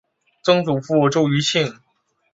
[0.43, 1.77] 曾祖父周余庆。